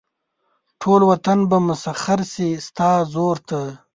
ټول 0.81 1.01
وطن 1.11 1.39
به 1.49 1.57
مسخر 1.67 2.19
شي 2.33 2.49
ستاسې 2.67 3.07
زور 3.13 3.37
ته. 3.49 3.61